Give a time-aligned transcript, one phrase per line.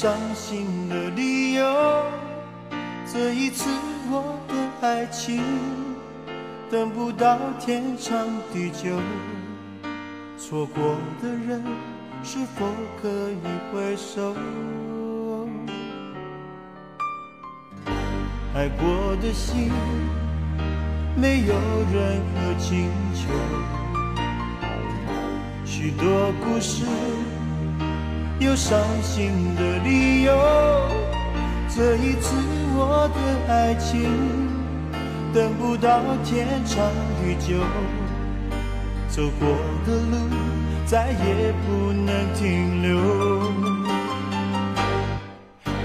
[0.00, 1.62] 伤心的理由，
[3.12, 3.68] 这一次
[4.10, 5.42] 我的爱情
[6.70, 8.98] 等不到天长地久。
[10.38, 11.62] 错过的人，
[12.22, 12.64] 是否
[13.02, 14.34] 可以回首？
[18.54, 19.70] 爱过的心，
[21.14, 21.52] 没有
[21.92, 23.28] 任何请求。
[25.66, 26.86] 许多故事，
[28.40, 30.32] 有伤心的理由。
[31.68, 32.34] 这一次，
[32.74, 34.10] 我的爱情
[35.34, 36.82] 等不到天长
[37.20, 37.54] 地久。
[39.10, 39.46] 走过
[39.86, 40.16] 的路，
[40.86, 42.88] 再也不能停留。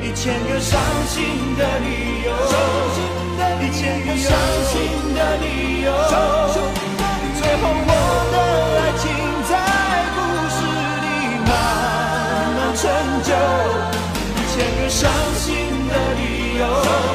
[0.01, 1.25] 一千个伤心
[1.57, 2.31] 的理由，
[3.59, 4.31] 一千个伤
[4.63, 4.73] 心
[5.13, 5.91] 的理由，
[7.35, 7.91] 最后我
[8.31, 8.33] 的
[8.79, 9.03] 爱情
[16.65, 17.14] 理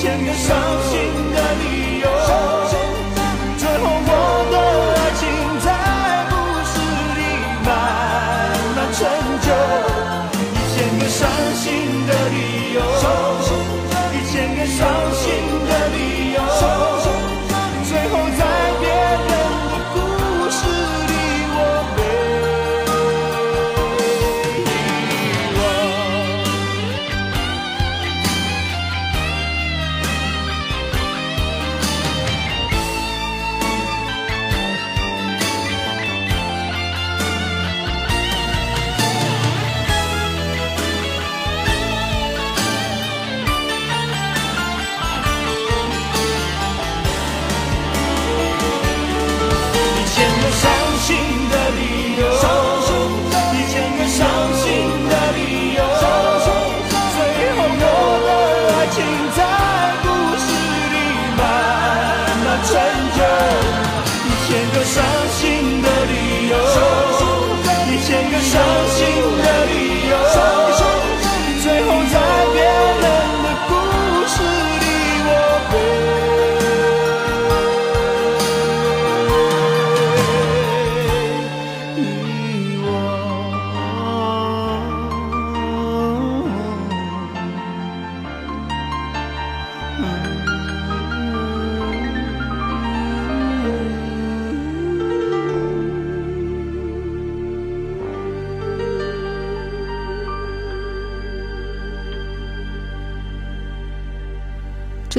[0.00, 0.56] 千个伤
[0.88, 0.96] 心
[1.30, 2.08] 的理由，
[3.58, 4.10] 最后我
[4.50, 4.54] 的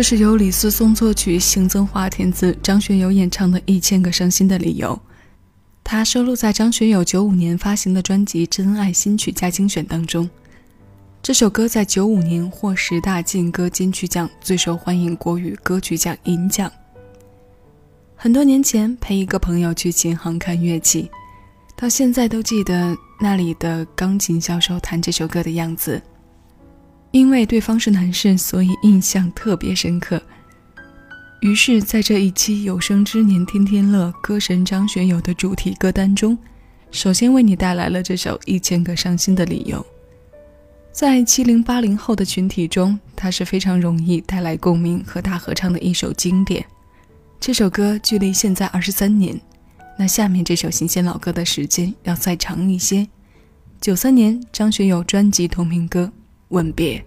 [0.02, 4.96] 这是由李思松作曲、邢增华填词、张学友演唱的《一千个伤心的理由》，
[5.84, 10.28] 它收录在张学友九五年发行的专辑《真爱新曲加精选》当中。
[11.22, 16.72] 这首歌在九五年获十大劲歌金曲奖最受欢迎国语歌曲奖银奖。
[18.16, 21.12] 很多年前陪一个朋友去琴行看乐器，
[21.76, 26.02] 到现在都记得那里的钢琴销售弹这首歌的样子。
[27.12, 30.22] 因为对方是男士，所以印象特别深刻。
[31.42, 36.38] 于是，在这一期有生之年天天乐歌神张学友的主题歌单中，
[36.92, 39.80] 首先为你带来了这首《一千个伤心的理由》。
[40.92, 46.64] 在七零八零后的群体中，它是非常容易带来共鸣和大合唱的一首经典。
[47.40, 49.40] 这首歌距离现在二十三年，
[49.98, 53.08] 那下面这首新鲜老歌的时间要再长一些。
[53.80, 56.12] 九三年，张学友专辑同名歌
[56.52, 56.98] 《吻别》。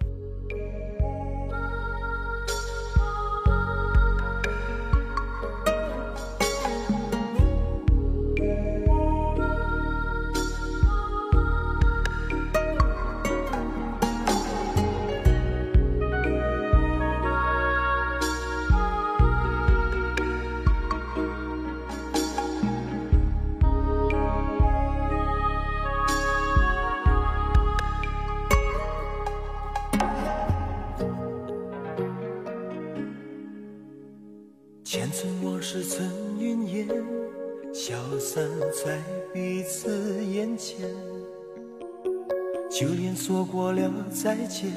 [44.65, 44.73] 见，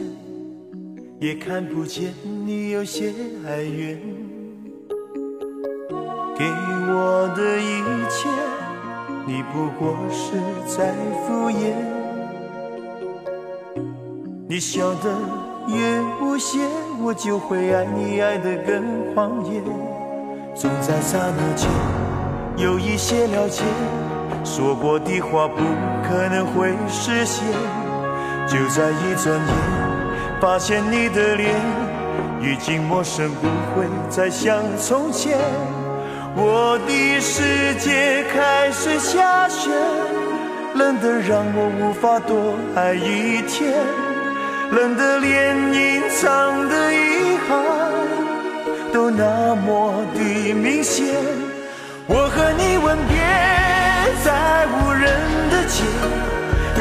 [1.19, 2.13] 也看不见
[2.45, 3.13] 你有些
[3.47, 3.99] 哀怨。
[6.37, 6.45] 给
[6.89, 8.29] 我的一切，
[9.25, 10.33] 你不过是
[10.67, 10.93] 在
[11.25, 11.73] 敷衍。
[14.47, 15.09] 你笑得
[15.67, 16.59] 越无邪，
[17.01, 19.61] 我就会爱你爱得更狂野。
[20.55, 21.67] 总在刹那间
[22.57, 23.63] 有一些了解，
[24.43, 25.57] 说过的话不
[26.07, 27.45] 可能会实现。
[28.47, 29.53] 就在一转眼，
[30.39, 31.49] 发现你的脸
[32.41, 35.37] 已经陌生，不会再像从前。
[36.35, 39.71] 我的世界开始下雪，
[40.75, 43.73] 冷得让我无法多爱一天，
[44.71, 47.57] 冷得连隐藏的遗憾。
[48.93, 51.15] 都那么的明显，
[52.05, 53.16] 我和你吻别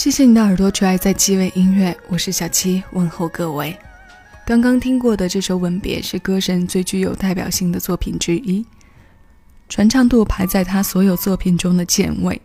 [0.00, 3.76] 谢谢你的耳朵垂爱在七位音乐，我是小七，问候各位。
[4.46, 8.64] 刚刚听过的这首《吻别》是歌神最具有代表性的作品之一，
[9.68, 12.40] 传唱度排在他所有作品中的前位。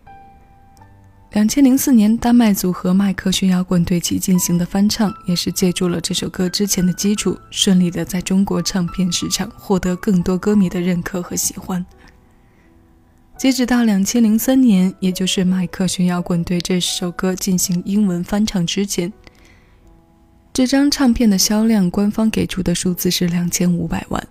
[1.32, 11.86] 两千零四年，丹麦组合麦克逊摇滚对其进行的翻唱，也是借助了这首歌之前的基础，顺利的在中国唱片市场获得更多歌迷的认可和喜欢。
[13.38, 19.12] 截止到两千零三年，也就是迈克逊摇滚对这首歌进行英文翻唱之前，
[20.54, 24.28] 这张唱片的销量官方给出的数字是两千五百万。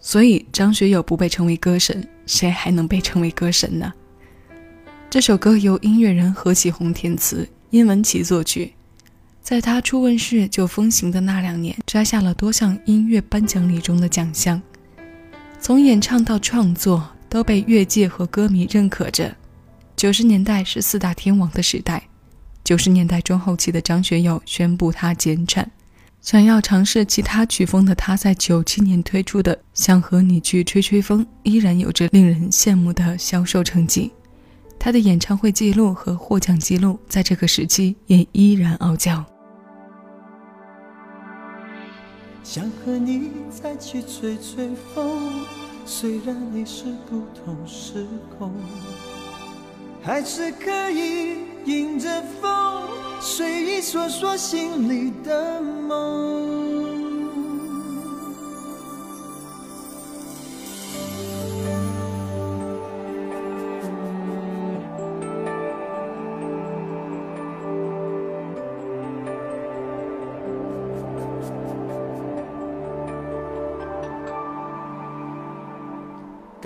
[0.00, 3.92] 所以张学友不被称为歌神，谁还能被称为歌神呢？
[5.10, 8.72] 这首歌由音乐人何启宏填词，殷文琪作曲。
[9.42, 14.60] 在他初问世就风行的那两年，摘下了多项音乐颁奖礼中的奖项，
[15.60, 19.34] 从演唱到创作都被乐界和歌迷认可着。
[19.96, 22.02] 九十年代是四大天王的时代，
[22.62, 25.68] 九十年代中后期的张学友宣布他减产，
[26.20, 34.12] 想要尝试其他曲风的他，在九七年推出的《想和你去吹吹风》依然有着令人羡慕的销售成绩，
[34.78, 39.24] 他的演唱会记录和获奖记录在这个时期也依然傲娇。
[42.44, 45.44] 想和你再去吹吹风，
[45.90, 48.06] 虽然你是不同时
[48.38, 48.52] 空，
[50.02, 52.82] 还是可以迎着风，
[53.22, 57.17] 随意说说心里的梦。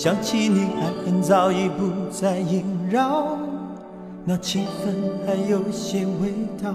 [0.00, 3.36] 想起你，爱恨早已不再萦绕，
[4.24, 4.94] 那气氛
[5.26, 6.72] 还有些味道。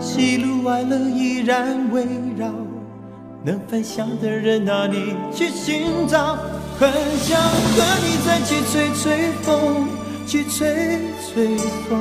[0.00, 2.50] 喜怒哀乐依然围绕，
[3.44, 6.38] 能分享的人哪里去寻找？
[6.78, 9.86] 很想和你再去吹吹风，
[10.26, 12.00] 去吹吹风，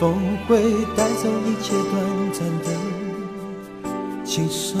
[0.00, 0.14] 风
[0.48, 2.02] 会带走一切短
[2.32, 4.80] 暂的轻松。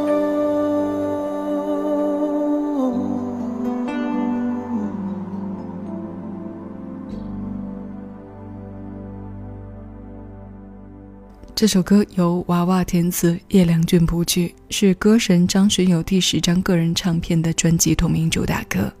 [11.61, 18.91] 这首歌由娃娃填词，叶良俊谱曲，是歌神张学友第十张个人唱片的专辑同名主打歌。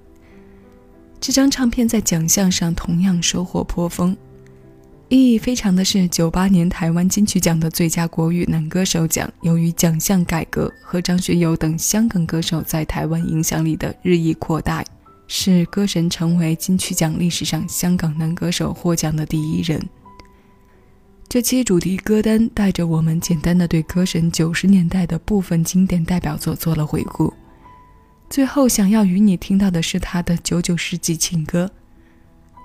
[1.19, 4.15] 这张唱片在奖项上同样收获颇丰，
[5.09, 14.85] 意义非常的是九八年台湾金曲奖的最佳国语男歌手奖，由于奖项改革和张学友等香港歌手在台湾影响力的日益扩大，
[15.25, 19.81] 使歌神成为金曲奖历史上香港男歌手获奖的第一人。
[21.31, 27.33] 这期主题歌单带着我们简单的对歌神九十年代的部分经典代表作做了回顾，
[28.29, 31.71] 最后想要与你听到的是他的九九世纪情歌。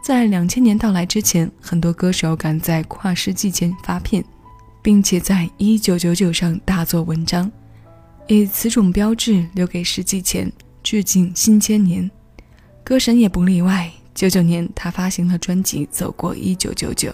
[0.02, 4.24] 在两千年到来之前，很多歌手赶在跨世纪前发片，
[4.82, 7.48] 并且在一九九九上大做文章，
[8.26, 10.52] 以此种标志留给世纪前，
[10.82, 12.10] 致敬新千年。
[12.82, 17.10] 歌神也不例外，九九年他发行了专辑《走过一九九九》。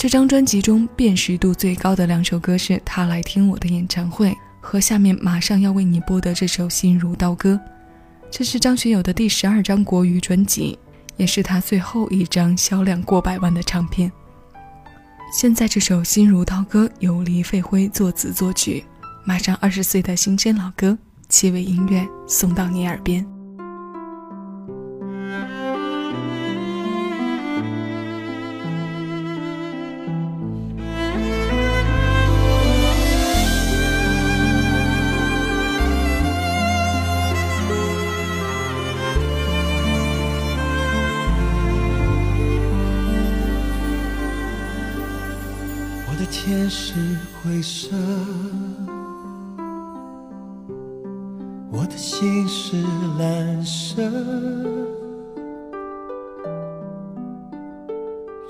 [0.00, 7.52] 这张专辑中辨识度最高的两首歌是《他来听我的演唱会》和下面马上要为你播的这首《心如刀割》。
[8.30, 10.78] 这是张学友的第十二张国语专辑，
[11.18, 14.10] 也是他最后一张销量过百万的唱片。
[15.38, 18.82] 现在这首《心如刀割》由黎费辉作词作曲，
[19.26, 20.96] 马上二十岁的新鲜老歌，
[21.28, 23.22] 七味音乐送到你耳边。
[46.82, 46.94] 是
[47.42, 47.94] 灰色，
[51.70, 52.82] 我的心是
[53.18, 54.02] 蓝色，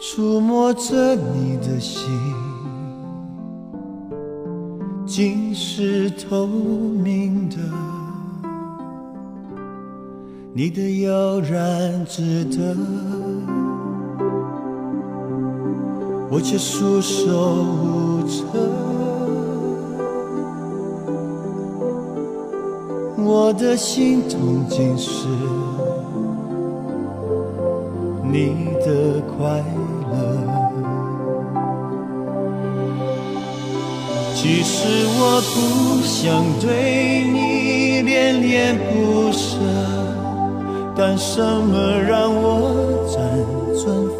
[0.01, 2.09] 触摸着你的心，
[5.05, 7.57] 竟是透明的，
[10.55, 12.77] 你的悠然值得。
[16.33, 18.00] 我却束手无，
[23.23, 25.29] 我的心痛竟是
[28.23, 29.63] 你的快
[30.11, 30.15] 乐。
[34.35, 34.89] 其实
[35.19, 35.21] 我
[35.53, 39.59] 不想对你恋恋不舍，
[40.97, 41.77] 但什么
[42.09, 42.43] 让我
[43.07, 43.19] 辗
[43.83, 43.85] 转
[44.17, 44.20] 反？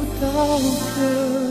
[0.33, 1.50] 好久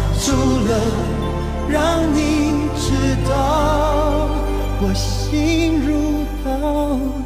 [0.31, 0.79] 输了，
[1.67, 2.93] 让你知
[3.29, 4.29] 道
[4.79, 6.49] 我心如刀
[7.17, 7.20] 割。